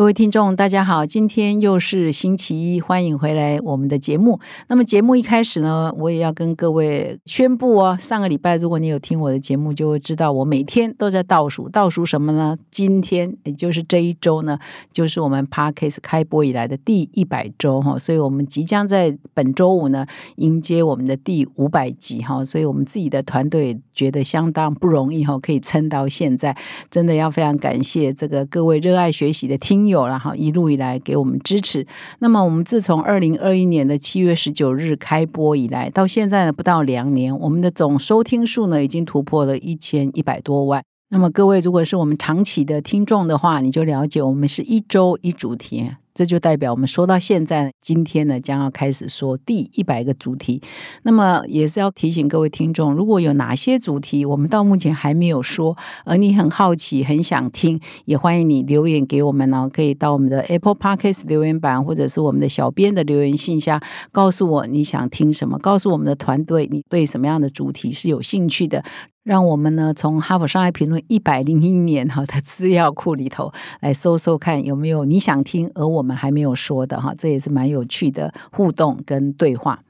[0.00, 4.40] 各位听众，大家好，今天又是星期一，欢迎回来我们的节目。
[4.68, 12.56] 那么节目一开始呢，我也要跟各位宣布哦，上个礼拜如果你有听我的节目，就会知道我每天都在倒数，倒数什么呢？
[12.70, 14.58] 今天也就是这一周呢，
[14.90, 20.06] 就是我们 Parkes 开播以来的第一百周哈，所以我们即将在本周五呢
[20.36, 26.56] 迎接我们的第五百集哈，所以我们自己的团队觉得相当不容易哈，可以撑到现在，
[26.90, 29.80] 真的要非常感谢这个各位热爱学习的听。
[29.90, 31.86] 友，然后，一路以来给我们支持。
[32.20, 40.89] 那么我们自从二零二一年的七月十九日开播以来，到现在呢不到两年，我们的总收听数呢已经突破了一千一百多万。
[41.12, 45.90] 那么各位如果是我们长期的听众的话，你就了解我们是一周一主题。
[46.12, 50.60] 这就代表我们说到现在，今天呢将要开始说第一百个主题。
[51.02, 59.70] 那么也是要提醒各位听众，如果有哪些主题我们到目前还没有说，而你很好奇、很想听，也欢迎你留言给我们哦。
[59.72, 63.80] 可以到我们的 Apple Podcast 留言板，或者是我们的小编的留言信箱，
[64.12, 68.84] 告诉我你想听什么，告诉我们的团队你对什么样的主题是有兴趣的。
[69.22, 79.80] 让我们呢从《哈佛商业评论》一百零一年哈的资料库里头来搜搜看有没有你想听而我们还没有说的哈，这也是蛮有趣的互动跟对话。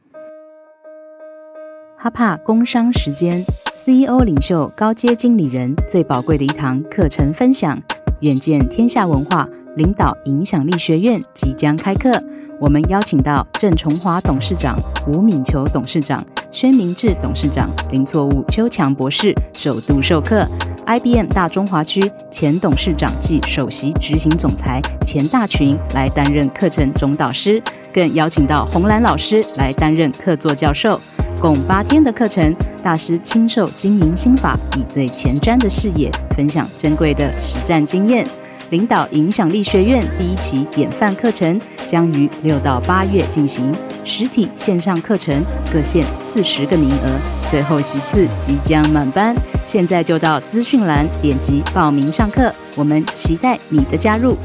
[1.96, 7.80] 哈帕工商时间，CEO 领袖高阶经理人最宝贵的一堂课程分享，
[8.22, 12.10] 远见天下文化领导影响力学院即将开课，
[12.58, 16.20] 我们邀请到郑崇华董事长、吴敏球董事长。
[16.52, 20.44] 宣明志董事长林错误邱强博士首度授课
[20.84, 27.62] ，IBM 大中华区前董事长暨首席执行总裁钱大群来担任课程总导师，
[27.92, 31.00] 更邀请到红兰老师来担任客座教授，
[31.40, 32.52] 共八天的课程，
[32.82, 38.26] 大师亲授经营心法，以最前瞻的视野分享珍贵的实战经验。
[38.70, 43.72] 领导影响力学院第一期典范课程将于六到八月进行，
[44.04, 45.42] 实体线上课程
[45.72, 49.34] 各限四十个名额，最后席次即将满班，
[49.66, 54.36] 现在就到资讯栏点击报名上课，我们期待你的加入。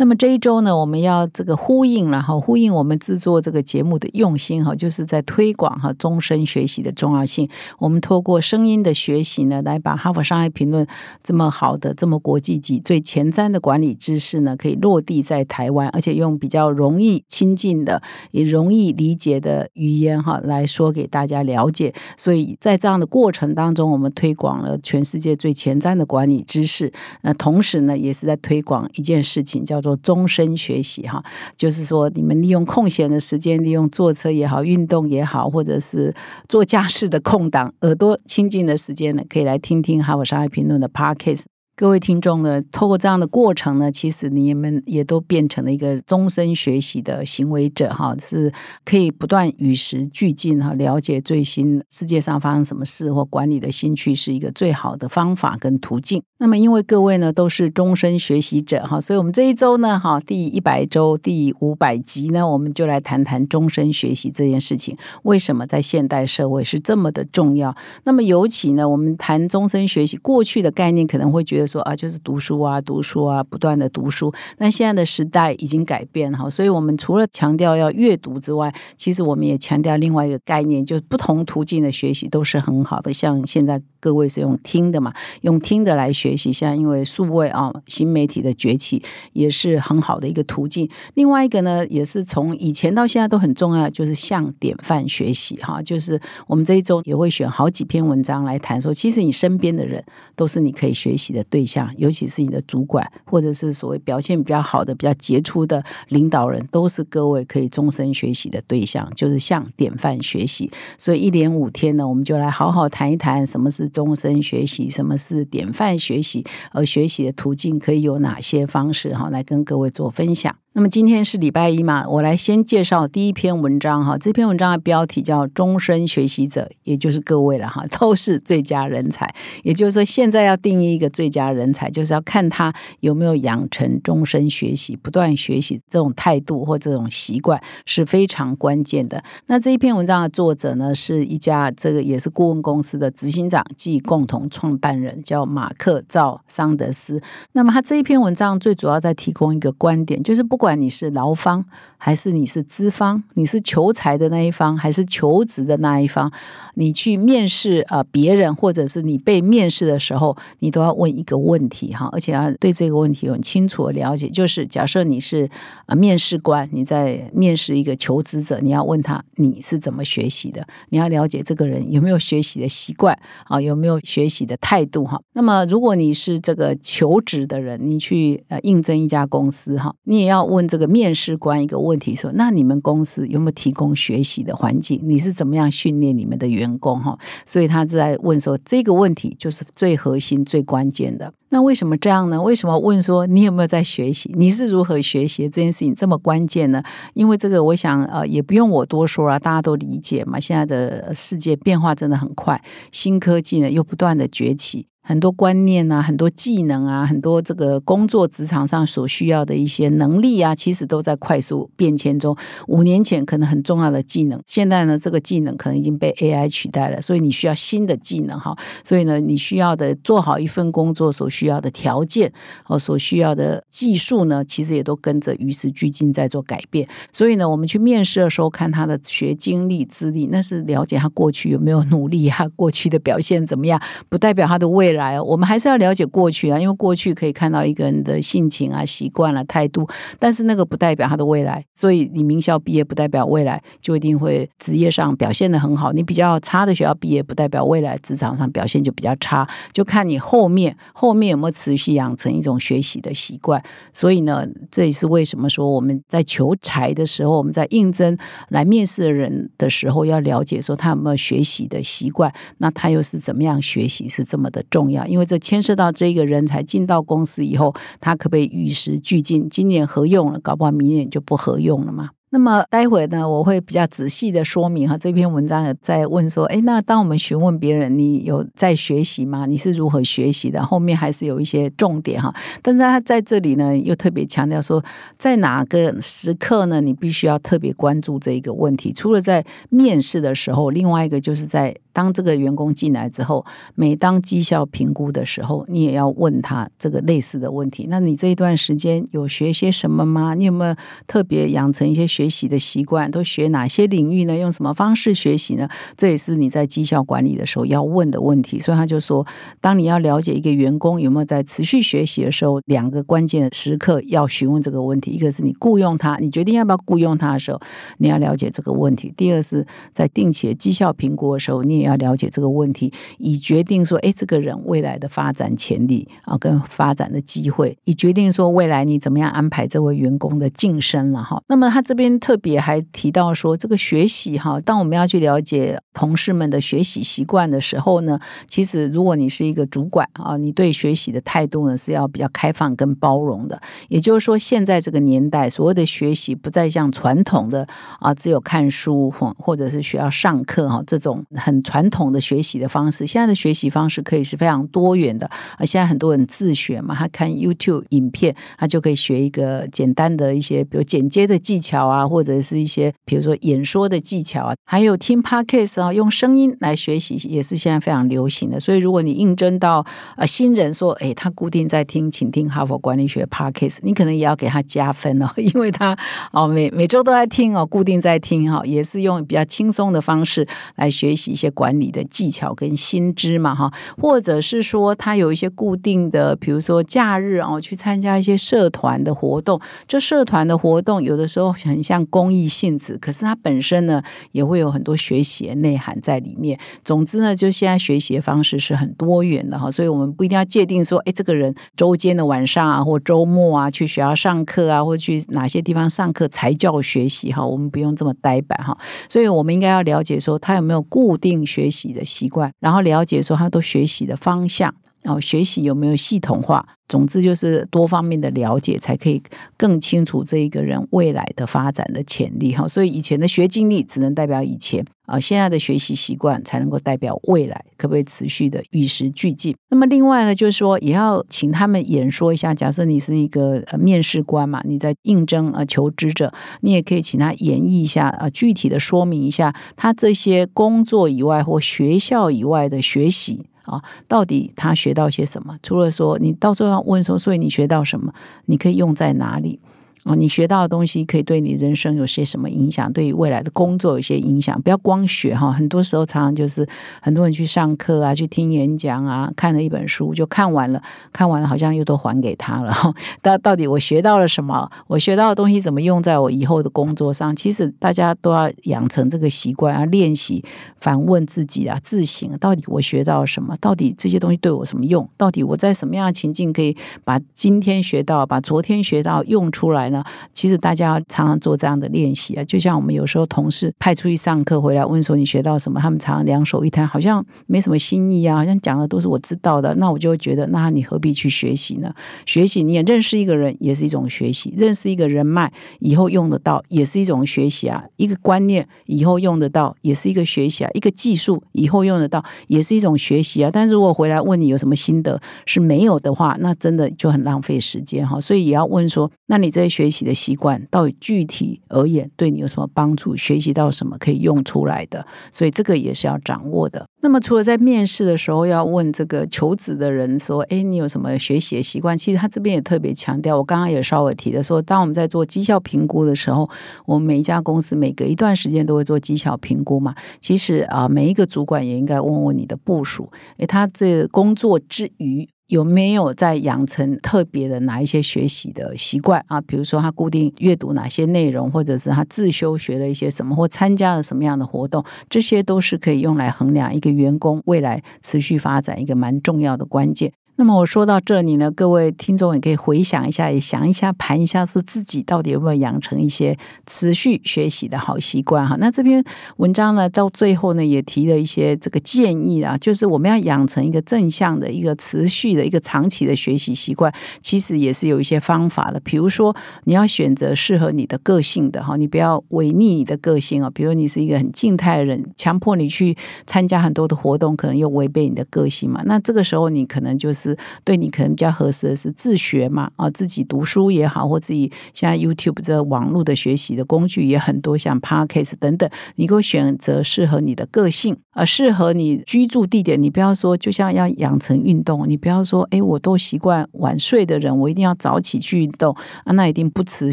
[0.00, 7.46] 那么这一周呢，我们要这个呼应了哈，呼应我们制作这个节目的用心哈，就是在推广哈终身学习的重要性。
[7.78, 10.86] 我们透过声音的学习呢，来把《哈佛商业评论》
[11.22, 18.00] 这么好的、这么国际级、最前瞻的管理知识呢，可以落地在台湾，而且用比较容易亲近的、
[18.30, 21.92] 也容易理解的语言哈来说给大家了解。
[22.16, 26.90] 所以在这样的过程当中，我们推广了全世界最前瞻的管理知识。
[27.20, 29.89] 那同时呢，也是在推广一件事情，叫做。
[29.96, 31.22] 终身学习哈，
[31.56, 36.14] 就是说你们利用空闲的时间，利用坐车也好、运动也好，或者是
[36.48, 41.44] 做家事的空档，耳朵清静的时间呢，可以来听听《哈佛商业评论》的 Podcast。
[41.80, 48.52] 各位听众呢，透过这样的过程呢，其实你们也都变成了一个终身学习的行为者哈，是
[48.84, 56.22] 可以不断与时俱进哈，了解最新世界上发生什么事或管理的新趋势，一个最好的方法跟途径。
[56.36, 67.74] 那么，因为各位呢都是终身学习者哈，所以我们这一周呢，哈，第一百周第五百集呢，我们就来谈谈终身学习这件事情，为什么在现代社会是这么的重要？
[68.04, 71.69] 那么，尤其呢，我们谈终身学习，过去的概念可能会觉得。
[71.70, 74.32] 说啊，就是读书啊，读书啊，不断的读书。
[74.58, 83.12] 那现在的时代已经改变哈，所以我们除了强调要阅读之外，其实我们也强调另外一个概念，就是不同途径的学习都是很好的。
[83.12, 89.00] 像现在各位是用听的嘛，用听的来学习，像因为数位啊，新媒体的崛起
[89.32, 90.88] 也是很好的一个途径。
[91.14, 95.80] 另外一个呢，也是从以前到现在都很重要，就是向典范学习哈。
[95.80, 100.04] 就是我们这一周也会选好几篇文章来谈，说其实你身边的人
[100.34, 101.59] 都是你可以学习的对。
[101.60, 110.70] 对象，尤其是你的主管，或者是所谓表现比较好的、比较杰出的领导人，都是各位可以终身学习的对象，就是向典范学习。
[110.96, 116.42] 所以一连五天呢，我们就来好好谈一谈什么是终身学习，什么是典范学习，
[116.72, 120.56] 而学习的途径可以有哪些方式哈，来跟各位做分享。
[120.72, 124.16] 那么今天是礼拜一嘛，我来先介绍第一篇文章哈。
[124.16, 129.34] 这篇文章的标题叫“终身学习者”，也就是各位了哈， 都是最佳人才。
[129.64, 139.20] 也就是说，现在要定义一个最佳人才，就是要看他有没有养成终身学习、不断学习这种态度或这种习惯，是非常关键的。
[139.46, 147.20] 那这一篇文章的作者呢，是一家这个也是顾问公司的执行长暨共同创办人，叫马克赵桑德斯。
[147.54, 150.60] 那么他这一篇文章最主要在提供一个观点，就是不。
[150.60, 151.64] 管管你是劳方
[151.98, 156.32] 还是你是资方，你是求财的那一方还是求职的那一方，
[156.74, 164.30] 你去面试啊别人，或者是你被面试的时候，你都要问一个问题哈，而且要对这个问题有很清楚的了解。
[164.30, 165.50] 就是假设你是
[165.84, 175.20] 啊面试官，你在面试一个求职者，你要问他你是怎么学习的，你要了解这个人有没有学习的习惯啊，有没有学习的态度哈。
[175.34, 180.49] 那么如果你是这个求职的人，你去呃应征一家公司哈，你也要。
[180.50, 185.00] 问这个面试官一个问题，说：“那你们公司有没有提供学习的环境？
[185.02, 191.32] 你是怎么样训练你们的员工？”哈，所以他在问说这个问题就是最核心、最关键的。
[191.52, 192.40] 那为什么这样呢？
[192.40, 194.30] 为什么问说你有没有在学习？
[194.36, 196.82] 你是如何学习这件事情这么关键呢？
[197.14, 200.38] 因为这个，我想呃，也不用我多说啊，大家都理解嘛。
[200.38, 202.62] 现在的世界变化真的很快，
[202.92, 204.89] 新科技呢又不断的崛起。
[205.02, 212.36] 很多观念啊，很多技能啊，很多这个工作职场上所需要的一些能力啊，其实都在快速变迁中。
[212.68, 218.56] 五年前可能很重要的技能，现在呢，这个技能可能已经被 AI 取代了，所以你需要新的技能哈。
[218.84, 222.32] 所以呢，你需要的做好一份工作所需要的条件
[222.62, 226.86] 和所需要的技术呢，其实也都跟着与时俱进在做改变。
[227.10, 235.00] 所以呢，我们去面试的时候看他的学经历资历，那是了解他过去有没有努力啊，过去的表现怎么样，不代表他的未未。
[235.00, 239.88] 来，我们还是要了解过去啊，因为过去可以看到一个人的性情啊、习惯了、态度，
[240.18, 241.64] 但是那个不代表他的未来。
[241.74, 245.92] 所以你名校毕业不代表未来就一定会职业上表现的很好。
[245.92, 249.48] 你比较差的学校毕业，不代表未来职场上表现就比较差。
[249.72, 253.62] 就看你后面后面有没有持续养成一种学习的习惯。
[253.92, 264.79] 所以呢，这也是为什么说我们在求财的时候，我们在应征来面试的人的时候，要了解说他有没有学习的习惯，那他又是怎么样学习，是这么的重。
[264.80, 269.46] 重要因为这牵涉到这个人才进到公司以后，他可不可以与时俱进？
[269.50, 272.10] 今年合用了，搞不好明年就不合用了嘛。
[272.32, 274.96] 那么待会呢，我会比较仔细的说明哈。
[274.96, 279.46] 这篇文章在问说，哎，那当我们询问别人，你有在学习吗？
[279.46, 280.64] 你是如何学习的？
[280.64, 282.32] 后面还是有一些重点哈。
[282.62, 284.82] 但是他在这里呢，又特别强调说，
[285.18, 288.92] 在哪个时刻呢，你必须要特别关注这一个问题。
[288.92, 291.74] 除了在面试的时候，另外一个就是在。
[291.92, 293.44] 当这个员工进来之后，
[293.74, 297.86] 每当绩效评估的时候，你也要问他这个类似的问题。
[297.88, 300.34] 那你这一段时间有学些什么吗？
[300.34, 300.74] 你有没有
[301.08, 303.10] 特别养成一些学习的习惯？
[303.10, 304.38] 都学哪些领域呢？
[304.38, 305.68] 用什么方式学习呢？
[305.96, 308.60] 这也是你在绩效管理的时候要问的问题。
[308.60, 309.26] 所以他就说，
[309.60, 317.60] 当你要了解一个员工有没有在持续学习的时候，两个关键的时刻要询问这个问题：一个是你雇佣他，你决定要不要雇佣他的时候，
[317.98, 321.80] 你要了解这个问题；第二是在定期的绩效评估的时候，你。
[321.80, 331.42] 也要要了解这个问题，以决定说，哎，这个人未来的发展潜力啊，跟发展的机会，以决定说未来你怎么样安排这位员工的晋升了哈。
[331.48, 343.60] 那么他这边特别还提到说，这个学习哈，当我们要去了解同事们的学习习惯的时候呢，其实如果你是一个主管啊，你对学习的态度呢是要比较开放跟包容的。
[343.88, 347.66] 也就是说，现在这个年代，所谓的学习不再像传统的
[347.98, 351.62] 啊，只有看书或或者是需要上课哈这种很。
[351.70, 355.24] 传统的学习的方式，现在的学习方式可以是非常多元的。
[355.56, 368.58] 啊，现在很多人自学嘛，他看 YouTube 影片，他就可以学一个简单的一些，比如剪接的技巧啊，或者是一些比如说演说的技巧啊，还有听 Podcast 啊，用声音来学习也是现在非常流行的。
[368.58, 369.86] 所以，如果你应征到
[370.16, 375.96] 呃新人说，哎，他固定在听，请听哈佛管理学 Podcast，你可能也要给他加分哦， 因为他
[376.32, 381.48] 哦每每周都在听哦，固定在听哈，也是用比较轻松的方式来学习一些。
[381.60, 389.60] 管理的技巧跟薪资嘛，哈，或者是说他有一些固定的，比如说假日哦，去参加一些社团的活动。
[389.86, 394.02] 这社团的活动有的时候很像公益性质，可是它本身呢
[394.32, 396.58] 也会有很多学习的内涵在里面。
[396.82, 408.74] 总之呢，就现在学习的方式是很多元的哈，所以我们不一定要界定说，哎，这个人周间的晚上啊，或周末啊，去学校上课啊，或去哪些地方上课才叫学习哈，我们不用这么呆板哈。
[409.10, 411.44] 所以我们应该要了解说，他有没有固定。
[411.50, 414.74] 学习的习惯，然后了解说他都学习的方向。
[415.04, 416.66] 哦，学习有没有系统化？
[416.88, 419.22] 总之就是多方面的了解，才可以
[419.56, 422.66] 更清楚这一个人未来的发展的潜力哈。
[422.66, 429.54] 所以以前的学经历只能代表以前啊，现在的学习习惯才能够代表未来，可不可以持续的与时俱进？
[429.70, 432.52] 那么另外呢，就是说也要请他们演说一下。
[432.52, 443.46] 假设你是一个呃面试官嘛，你在应征呃求职者，你也可以请他演绎一下啊，具体的说明一下他这些工作以外或学校以外的学习。
[443.70, 445.56] 啊，到底他学到些什么？
[445.62, 448.12] 除了说，你到最后要问说，所以你学到什么？
[448.46, 449.60] 你可以用在哪里？
[450.04, 452.90] 哦，你学到的东西可以对你人生有些什么影响？
[452.90, 454.60] 对于未来的工作有些影响？
[454.62, 456.66] 不要光学哈，很多时候常常就是
[457.02, 462.74] 很多人去上课啊，去听演讲啊，看了一本书就看完了，看完了好像又都还给他了。
[463.20, 464.70] 到到底我学到了什么？
[464.86, 467.36] 我学到的东西怎么用在我以后的工作上？
[467.36, 470.42] 其实大家都要养成这个习惯啊，练习
[470.78, 473.54] 反问自己啊，自省到底我学到了什么？
[473.60, 475.06] 到底这些东西对我什么用？
[475.18, 479.89] 到底我在什么样的情境可以把今天学到、把昨天学到用出来？
[479.90, 491.92] 那其实大家常常做这样的练习啊，就像我们有时候同事派出去上课回来问说你学到什么，他们常常两手一摊，好像没什么新意啊，好像讲的都是我知道的，那我就会觉得，那你何必去学习呢？
[492.26, 503.50] 学习你也认识一个人也是一种学习，认识一个人脉以后用得到也是一种学习啊，一个观念以后用得到也是一个学习啊，一个技术以后用得到也是一种学习啊。
[503.52, 508.20] 但是如果回来问你有什么心得是没有的话，那真的就很浪费时间哈。
[508.20, 513.16] 所以也要问说，那你这些学习的习惯，到底具体而言对你有什么帮助？
[513.16, 515.06] 学习到什么可以用出来的？
[515.32, 516.86] 所以这个也是要掌握的。
[517.00, 526.46] 那么除了在面试的时候要问这个求职的人说：“哎，你有什么学习的习惯？”其实他这边也特别强调，我刚刚也稍微提的说，当我们在做绩效评估的时候，
[526.84, 529.94] 我们每一家公司每隔一段时间都会做绩效评估嘛。
[530.20, 535.26] 其实啊，每一个主管也应该问问你的部署，哎，他这工作之余。
[535.50, 539.40] 有没有在养成特别的哪一些学习的习惯啊？
[539.40, 550.12] 比如说他固定阅读哪些内容，或者是他自修学了一些什么，或参加了什么样的活动，这些都是可以用来衡量一个员工未来持续发展一个蛮重要的关键。
[550.36, 556.34] 那么我说到这里呢，各位听众也可以回想一下，也想一下盘一下，是自己到底有没有养成一些
[556.66, 558.56] 持续学习的好习惯哈。
[558.58, 559.04] 那这篇
[559.36, 568.80] 文章呢，到最后呢，也提了一些这个建议啊，就是我们要养成一个正向的一个持续的一个长期的学习习惯，其实也是有一些方法的。
[568.80, 573.50] 比如说，你要选择适合你的个性的哈，你不要违逆你的个性啊。
[573.50, 575.94] 比如你是一个很静态的人，强迫你去
[576.26, 578.80] 参加很多的活动，可能又违背你的个性嘛。
[578.86, 580.29] 那这个时候你可能就是。
[580.64, 592.80] 对你可能比较合适的是自学嘛啊，自己读书也好，或自己现在 YouTube 这网络的学习的工具也很多，像 Podcast 等等，你给我选择适合你的个性，啊适合你居住地点。
[592.80, 599.92] 你不要说，就像要养成运动，你不要说，哎，我都习惯晚睡的人，我一定要早起去运动啊，那一定不持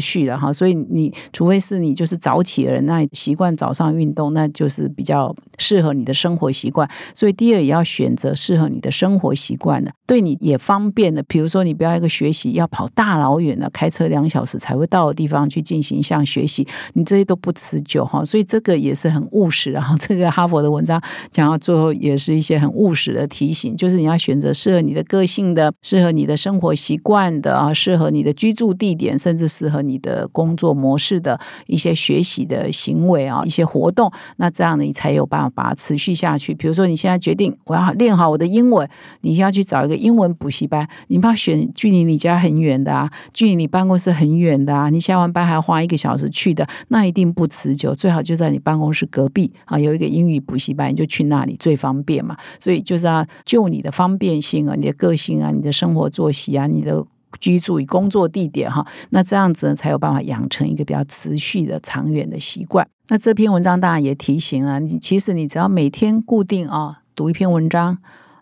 [0.00, 0.52] 续了哈。
[0.52, 6.88] 所以你除非是你就是早起的人，那习惯早上运动，那就是比较适合你的生活习惯。
[7.14, 10.38] 所以第二也要选择适合你的生活习惯的，对你。
[10.40, 19.72] 也方便的，比如说你不要一个学习要跑大老远的，开车两小时才会到的地方去进行一项学习，你这些都不持久哈，所以这个也是很务实。
[19.72, 34.10] 然后这个哈佛的文章讲到最后，也是一些很务实的提醒，就是你要选择适合你的个性的、适合你的生活习惯的啊，适合你的居住地点，甚至适合你的工作模式的一些学习的行为啊，一些活动。
[34.36, 36.54] 那这样呢，你才有办法持续下去。
[36.54, 38.88] 比如说你现在决定我要练好我的英文，
[39.22, 40.28] 你要去找一个英英文。
[40.38, 47.92] 补习班，你不要选距离你家很远的啊，距离你办公室很远的啊，你下完班还要花一个小时去的，那一定不持久。
[47.92, 52.36] 最好就在你办公室隔壁啊，有一个英语补习班，你就去那里最方便嘛。
[52.60, 57.04] 所以就是要就你的方便性啊，你的个性啊，你的生活作息啊，你的
[57.40, 62.86] 居住与工作地点哈，那这样子呢才有办法养成一个比较持续的长远的习惯。
[63.08, 67.98] 那这篇文章当然也提醒了你，其实你只要每天固定啊读一篇文章。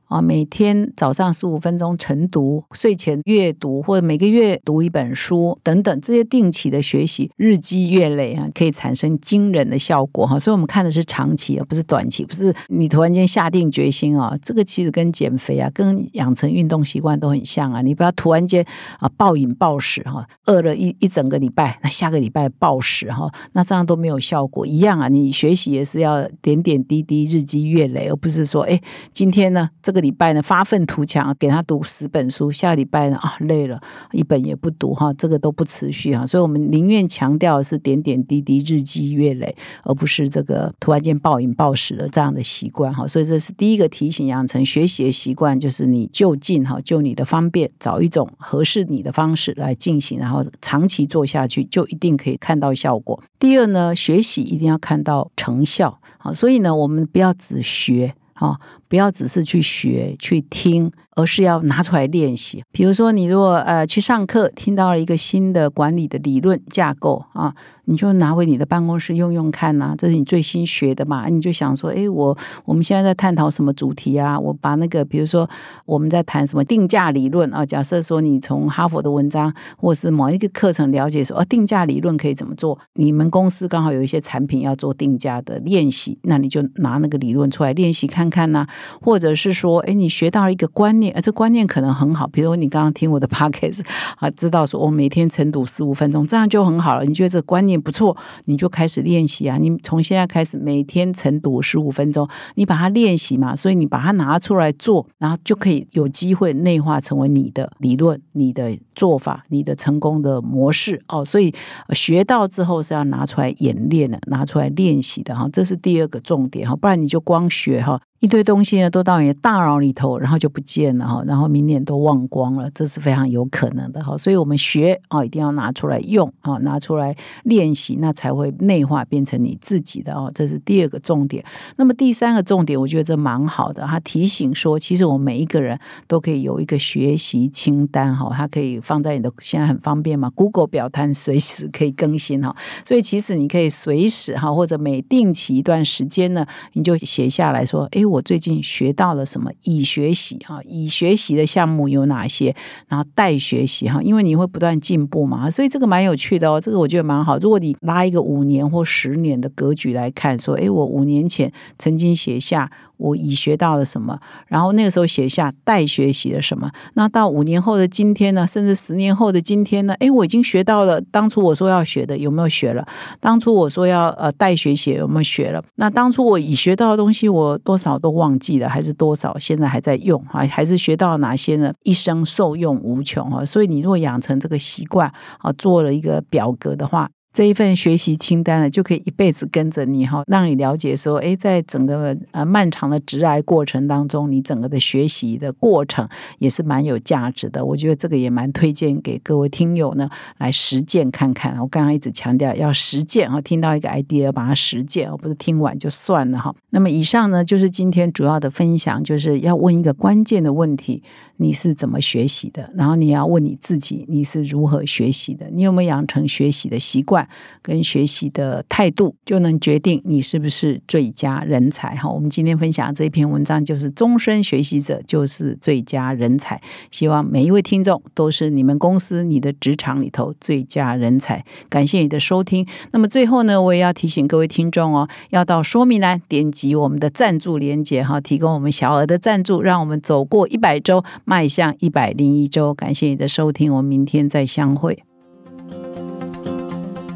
[0.07, 10.39] 啊，每天早上十五分钟晨读，睡前阅读，或者每个月读一本书等等，这些定期的学习，日积月累啊，可以产生惊人的效果哈。
[10.39, 14.39] 所以，我们看的是长期，而不是短期，不是你突然间下定决心啊。
[14.41, 17.83] 这个其实跟减肥啊，跟养成运动习惯都很像啊。
[17.83, 18.65] 你不要突然间
[19.01, 25.09] 啊暴饮暴食哈，饿了一一整个礼拜，那下个礼拜暴食哈，那这样都没有效果一样啊。
[25.09, 28.81] 你学习也是要点点滴滴，日积月累，而不是说哎，
[29.13, 29.96] 今天呢这。
[29.96, 33.81] 个个礼拜呢发愤图强，给他读十本书，下礼拜呢啊累了，
[34.13, 36.27] 一本也不读哈，这个都不持续哈。
[36.27, 43.09] 所以我们宁愿强调是点点滴滴、日积月累，而不是这个突然间暴饮暴食的这样的习惯哈。
[43.09, 53.23] 所以这是第一个提醒，养成学习的习惯，就是你就近哈，就你的方便，找一种合适你的方式来进行，然后长期做下去，就一定可以看到效果。
[53.39, 60.93] 第二呢，学习一定要看到成效啊，所以呢，我们不要只学啊，不要只是去学去听。
[61.19, 62.63] 而是要拿出来练习。
[62.71, 67.55] 比如说，你如果呃去上课，听到了一个新的管理的理论架构啊，
[67.87, 69.95] 你就拿回你的办公室用用看呐。
[69.97, 71.27] 这是你最新学的嘛？
[71.31, 74.39] 你就想说，哎，我我们现在在探讨什么主题啊？
[74.39, 75.49] 我把那个，比如说
[75.87, 77.65] 我们在谈什么定价理论啊？
[77.65, 82.79] 假设说你从哈佛的文章或是某一个课程了解说，哦，定价理论可以怎么做？
[82.93, 88.67] 你们公司刚好有一些产品要做定价的练习，那你就拿那个理论出来练习看看呐。
[89.01, 91.13] 或者是说，哎，你学到了一个观念。
[91.15, 93.83] 呃，这观念可能很好，比如你刚刚听我的 podcast
[94.19, 97.05] 啊，知道说我每天晨读十五分钟，这样就很好了。
[97.05, 98.17] 你觉得这个观念不错，
[98.47, 99.57] 你就开始练习啊。
[99.57, 111.25] 你从现在开始每天晨读十五分钟，你把它练习嘛，所以你把它拿出来做，然后就可以有机会内化成为你的理论、你的做法、你的成功的模式哦。
[111.25, 111.55] 所以
[111.91, 118.01] 学到之后是要拿出来演练的，拿出来练习的哈，这是第二个重点哈，不然你就光学哈。
[118.21, 124.17] 一堆东西呢，都到你的大脑里头，然后就不见了哈，然后明年都忘光了，这是非常有可能的哈。
[124.17, 130.33] 所以，我们学啊，一定要拿出来用啊，拿出来练习，那才会内化变成你自己的哦。
[130.35, 131.45] 这是第二个重点。
[131.77, 133.87] 那么第三个重点，我觉得这蛮好的。
[133.87, 142.57] 他提醒说，其实我们每一个人都可以有一个学习清单哈，它可以放在你的现在很方便嘛，Google 表单随时可以更新哈。
[142.83, 148.06] 所以，其实你可以随时哈，或者每定期一段时间呢，你就写下来说，哎。
[148.07, 149.51] 我最近学到了什么？
[149.65, 152.55] 已学习哈，已学习的项目有哪些？
[152.89, 156.61] 然后待学习哈，因为你会不断进步嘛，所以这个蛮有趣的哦。
[156.61, 157.39] 这个我觉得蛮好。
[157.39, 162.71] 如果你拉一个五年或十年的格局来看，说，诶，我五年前曾经写下。
[162.97, 164.19] 我已学到了什么？
[164.47, 166.71] 然后那个时候写下待学习的什么？
[166.95, 168.47] 那到五年后的今天呢？
[168.47, 169.95] 甚至十年后的今天呢？
[169.95, 172.87] 诶，我已经学到了当初我说要学的有没有学了？
[173.21, 175.63] 当初我说要呃待学习有没有学了？
[175.77, 180.47] 那当初我已学到的东西，我多少都忘记了，还是多少现在还在用啊？
[180.47, 181.73] 还是学到哪些呢？
[181.83, 183.45] 一生受用无穷啊！
[183.45, 187.09] 所以你如果养成这个习惯啊，做了一个表格的话。
[187.37, 197.63] 这一份学习清单呢，就可以一辈子跟着你哈，让你了解说，哎，在整个呃漫长的直癌过程当中，你整个的学习的过程也是蛮有价值的。
[197.63, 200.09] 我觉得这个也蛮推荐给各位听友呢
[200.39, 201.59] 来实践看看。
[201.61, 206.55] 我刚刚一直强调要实践哈，听到一个 idea 把它实践，而不是听完就算了哈。
[206.71, 211.03] 那么以上呢就是今天主要的分享，就是要问一个关键的问题：
[211.37, 212.71] 你是怎么学习的？
[212.75, 215.51] 然后你要问你自己，你是如何学习的？
[215.53, 217.26] 你有没有养成学习的习惯？
[217.63, 222.09] 跟学习的态度，就能决定你是不是最佳人才哈。
[222.09, 226.61] 我们今天分享这篇文章，就是终身学习者就是最佳人才。
[226.91, 231.45] 希望每一位听众都是你们公司、你的职场里头最佳人才。
[231.69, 232.67] 感谢你的收听。
[232.93, 242.73] 那么最后呢，我也要提醒各位听众哦，要到说明栏点击我们的赞助连接哈，提供我们小额的赞助，让我们走过一百周，迈向一百零一周。
[242.75, 245.03] 感谢你的收听，我们明天再相会。